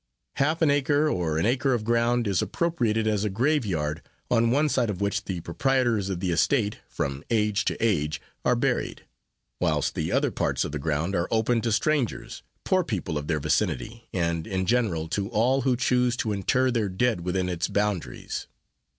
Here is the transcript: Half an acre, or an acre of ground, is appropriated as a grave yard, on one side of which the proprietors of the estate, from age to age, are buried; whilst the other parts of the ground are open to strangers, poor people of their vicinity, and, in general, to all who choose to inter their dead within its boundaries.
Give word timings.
Half 0.37 0.63
an 0.63 0.71
acre, 0.71 1.07
or 1.11 1.37
an 1.37 1.45
acre 1.45 1.73
of 1.75 1.83
ground, 1.83 2.25
is 2.27 2.41
appropriated 2.41 3.05
as 3.05 3.23
a 3.23 3.29
grave 3.29 3.67
yard, 3.67 4.01
on 4.31 4.49
one 4.49 4.67
side 4.67 4.89
of 4.89 4.99
which 4.99 5.25
the 5.25 5.41
proprietors 5.41 6.09
of 6.09 6.19
the 6.19 6.31
estate, 6.31 6.77
from 6.89 7.23
age 7.29 7.65
to 7.65 7.77
age, 7.79 8.19
are 8.43 8.55
buried; 8.55 9.05
whilst 9.59 9.93
the 9.93 10.11
other 10.11 10.31
parts 10.31 10.65
of 10.65 10.71
the 10.71 10.79
ground 10.79 11.13
are 11.13 11.27
open 11.29 11.61
to 11.61 11.71
strangers, 11.71 12.41
poor 12.63 12.83
people 12.83 13.15
of 13.15 13.27
their 13.27 13.39
vicinity, 13.39 14.07
and, 14.11 14.47
in 14.47 14.65
general, 14.65 15.07
to 15.09 15.29
all 15.29 15.61
who 15.61 15.77
choose 15.77 16.17
to 16.17 16.31
inter 16.31 16.71
their 16.71 16.89
dead 16.89 17.21
within 17.21 17.47
its 17.47 17.67
boundaries. 17.67 18.47